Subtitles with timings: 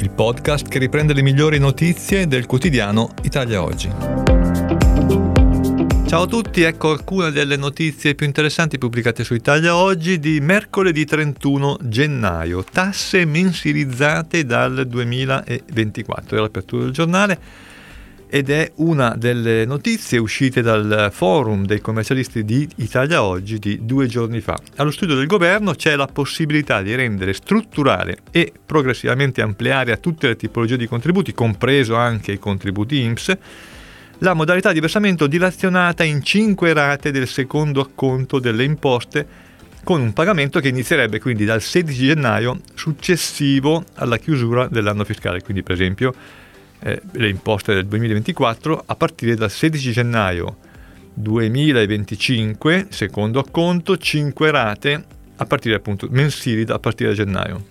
[0.00, 3.90] il podcast che riprende le migliori notizie del quotidiano Italia Oggi.
[6.06, 11.04] Ciao a tutti, ecco alcune delle notizie più interessanti pubblicate su Italia Oggi di mercoledì
[11.04, 12.64] 31 gennaio.
[12.64, 17.38] Tasse mensilizzate dal 2024, è l'apertura del giornale
[18.30, 24.06] ed è una delle notizie uscite dal forum dei commercialisti di Italia Oggi di due
[24.06, 24.56] giorni fa.
[24.76, 30.28] Allo studio del governo c'è la possibilità di rendere strutturale e progressivamente ampliare a tutte
[30.28, 33.36] le tipologie di contributi, compreso anche i contributi IMSS,
[34.18, 39.26] la modalità di versamento dilazionata in 5 rate del secondo acconto delle imposte
[39.82, 45.64] con un pagamento che inizierebbe quindi dal 16 gennaio successivo alla chiusura dell'anno fiscale, quindi
[45.64, 46.14] per esempio
[46.82, 50.56] eh, le imposte del 2024 a partire dal 16 gennaio
[51.14, 55.04] 2025, secondo acconto, 5 rate
[55.36, 57.64] a partire appunto mensili a partire da gennaio.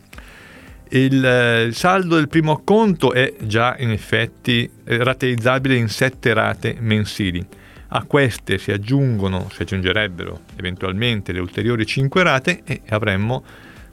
[0.89, 6.33] Il, eh, il saldo del primo acconto è già in effetti eh, rateizzabile in 7
[6.33, 7.45] rate mensili.
[7.91, 13.43] A queste si aggiungono, si aggiungerebbero eventualmente le ulteriori 5 rate e avremmo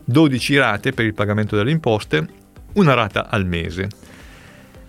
[0.04, 2.26] 12 rate per il pagamento delle imposte,
[2.74, 3.88] una rata al mese.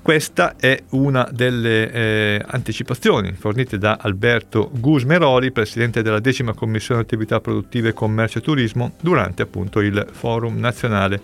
[0.07, 7.41] Questa è una delle eh, anticipazioni fornite da Alberto Gusmeroli, presidente della decima commissione attività
[7.41, 11.19] produttive, commercio e turismo, durante appunto il forum nazionale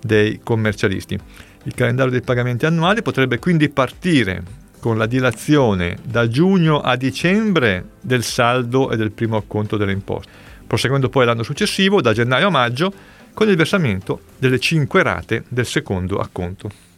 [0.00, 1.18] dei commercialisti.
[1.64, 4.42] Il calendario dei pagamenti annuali potrebbe quindi partire
[4.80, 10.30] con la dilazione da giugno a dicembre del saldo e del primo acconto delle imposte,
[10.66, 12.94] proseguendo poi l'anno successivo da gennaio a maggio
[13.34, 16.91] con il versamento delle 5 rate del secondo acconto.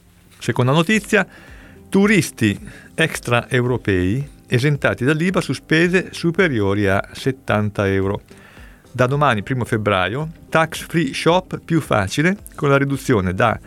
[0.44, 1.26] Seconda notizia,
[1.88, 2.60] turisti
[2.94, 8.20] extraeuropei esentati dall'IVA su spese superiori a 70 euro.
[8.92, 13.58] Da domani, 1 febbraio, tax free shop più facile con la riduzione da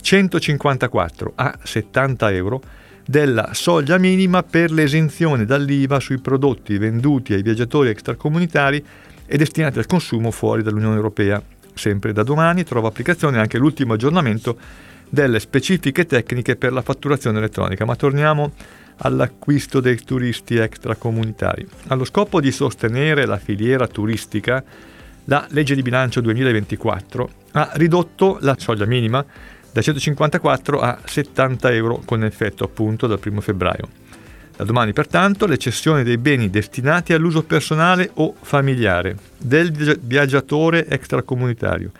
[0.00, 2.62] 154 a 70 euro
[3.04, 8.82] della soglia minima per l'esenzione dall'IVA sui prodotti venduti ai viaggiatori extracomunitari
[9.26, 11.42] e destinati al consumo fuori dall'Unione Europea.
[11.74, 17.84] Sempre da domani trova applicazione anche l'ultimo aggiornamento delle specifiche tecniche per la fatturazione elettronica,
[17.84, 18.52] ma torniamo
[18.96, 21.68] all'acquisto dei turisti extracomunitari.
[21.88, 24.64] Allo scopo di sostenere la filiera turistica,
[25.24, 29.22] la legge di bilancio 2024 ha ridotto la soglia minima
[29.70, 33.88] da 154 a 70 euro con effetto appunto dal 1 febbraio.
[34.56, 41.90] Da domani pertanto le cessioni dei beni destinati all'uso personale o familiare del viaggiatore extracomunitario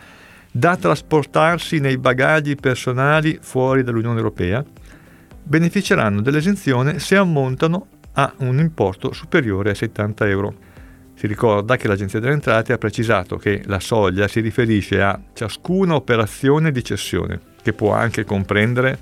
[0.54, 4.62] da trasportarsi nei bagagli personali fuori dall'Unione Europea
[5.42, 10.54] beneficeranno dell'esenzione se ammontano a un importo superiore a 70 euro.
[11.14, 15.94] Si ricorda che l'Agenzia delle Entrate ha precisato che la soglia si riferisce a ciascuna
[15.94, 18.98] operazione di cessione, che può anche comprendere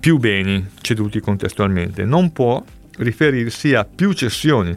[0.00, 2.62] più beni ceduti contestualmente, non può
[2.98, 4.76] riferirsi a più cessioni,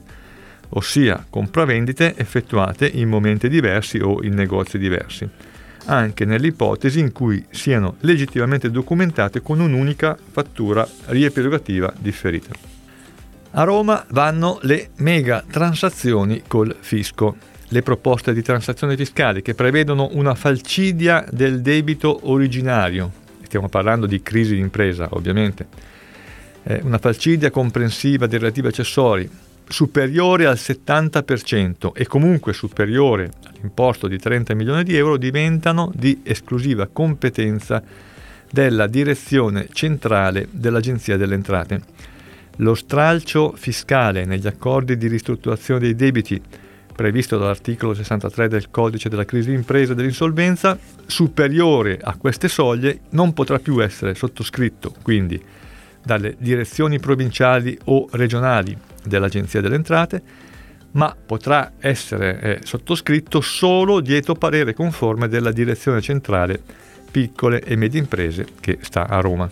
[0.69, 5.49] ossia compravendite effettuate in momenti diversi o in negozi diversi
[5.85, 12.53] anche nelle ipotesi in cui siano legittimamente documentate con un'unica fattura riepilogativa differita.
[13.51, 17.35] A Roma vanno le mega transazioni col fisco.
[17.67, 23.11] Le proposte di transazione fiscali che prevedono una falcidia del debito originario,
[23.43, 25.67] stiamo parlando di crisi d'impresa ovviamente,
[26.81, 29.29] una falcidia comprensiva dei relativi accessori,
[29.71, 36.89] superiore al 70% e comunque superiore all'importo di 30 milioni di euro diventano di esclusiva
[36.91, 37.81] competenza
[38.51, 41.81] della direzione centrale dell'Agenzia delle Entrate.
[42.57, 46.41] Lo stralcio fiscale negli accordi di ristrutturazione dei debiti
[46.93, 53.33] previsto dall'articolo 63 del codice della crisi d'impresa e dell'insolvenza, superiore a queste soglie, non
[53.33, 55.41] potrà più essere sottoscritto quindi
[56.03, 60.21] dalle direzioni provinciali o regionali dell'Agenzia delle Entrate,
[60.91, 66.61] ma potrà essere eh, sottoscritto solo dietro parere conforme della Direzione Centrale
[67.09, 69.49] Piccole e Medie Imprese che sta a Roma.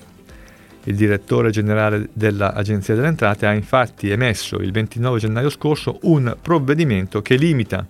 [0.85, 7.21] Il direttore generale dell'Agenzia delle Entrate ha infatti emesso il 29 gennaio scorso un provvedimento
[7.21, 7.85] che limita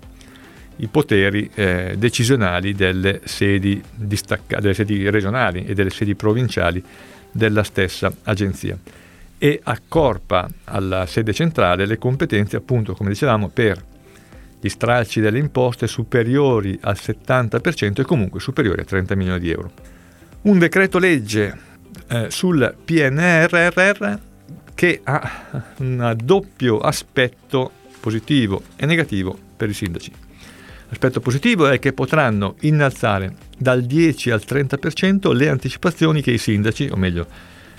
[0.78, 6.84] i poteri eh, decisionali delle sedi, delle sedi regionali e delle sedi provinciali
[7.32, 8.78] della stessa agenzia
[9.40, 13.84] e accorpa alla sede centrale le competenze appunto come dicevamo per
[14.60, 19.72] gli stralci delle imposte superiori al 70% e comunque superiori a 30 milioni di euro.
[20.42, 21.58] Un decreto legge
[22.10, 24.14] eh, sul PNRR
[24.76, 30.12] che ha un doppio aspetto positivo e negativo per i sindaci.
[30.90, 36.90] L'aspetto positivo è che potranno innalzare dal 10 al 30% le anticipazioni che i sindaci,
[36.92, 37.28] o meglio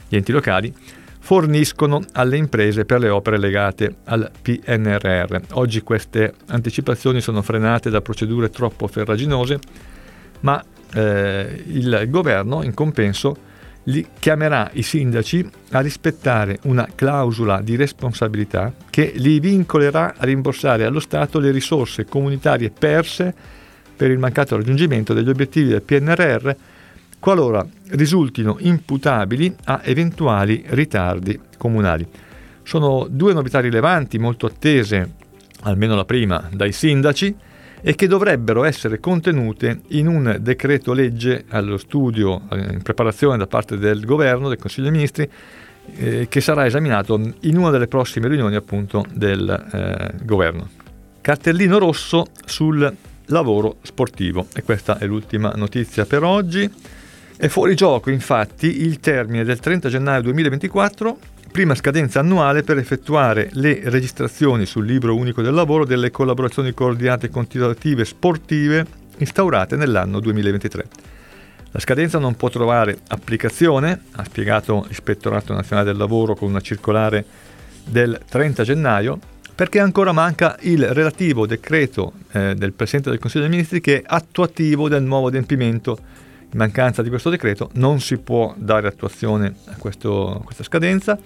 [0.09, 0.73] gli enti locali,
[1.21, 5.37] forniscono alle imprese per le opere legate al PNRR.
[5.53, 9.59] Oggi queste anticipazioni sono frenate da procedure troppo ferraginose,
[10.41, 10.63] ma
[10.95, 13.49] eh, il governo in compenso
[13.85, 20.85] li chiamerà i sindaci a rispettare una clausola di responsabilità che li vincolerà a rimborsare
[20.85, 23.35] allo Stato le risorse comunitarie perse
[23.97, 26.51] per il mancato raggiungimento degli obiettivi del PNRR
[27.21, 32.07] qualora risultino imputabili a eventuali ritardi comunali.
[32.63, 35.13] Sono due novità rilevanti, molto attese,
[35.63, 37.37] almeno la prima, dai sindaci,
[37.83, 43.79] e che dovrebbero essere contenute in un decreto legge allo studio, in preparazione da parte
[43.79, 45.31] del governo, del Consiglio dei Ministri,
[45.97, 50.69] eh, che sarà esaminato in una delle prossime riunioni appunto del eh, governo.
[51.21, 52.95] Cartellino rosso sul
[53.27, 56.71] lavoro sportivo e questa è l'ultima notizia per oggi.
[57.41, 61.19] È fuori gioco infatti il termine del 30 gennaio 2024
[61.51, 67.27] prima scadenza annuale per effettuare le registrazioni sul libro unico del lavoro delle collaborazioni coordinate
[67.27, 68.85] e continuative sportive
[69.17, 70.87] instaurate nell'anno 2023.
[71.71, 77.25] La scadenza non può trovare applicazione, ha spiegato l'Ispettorato Nazionale del Lavoro con una circolare
[77.87, 79.19] del 30 gennaio,
[79.55, 84.03] perché ancora manca il relativo decreto eh, del Presidente del Consiglio dei Ministri che è
[84.05, 90.37] attuativo del nuovo adempimento mancanza di questo decreto non si può dare attuazione a, questo,
[90.37, 91.19] a questa scadenza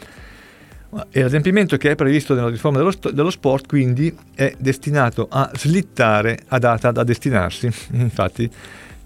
[1.11, 6.39] e l'adempimento che è previsto nella riforma dello, dello, sport quindi è destinato a slittare
[6.49, 7.67] a data da destinarsi.
[7.93, 8.51] Infatti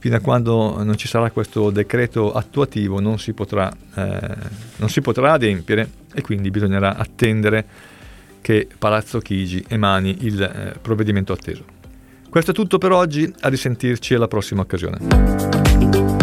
[0.00, 4.36] fino a quando non ci sarà questo decreto attuativo non si potrà, eh,
[4.76, 7.64] non si potrà adempiere e quindi bisognerà attendere
[8.40, 11.64] che Palazzo Chigi emani il eh, provvedimento atteso.
[12.28, 15.57] Questo è tutto per oggi, a risentirci alla prossima occasione.
[15.80, 16.17] you.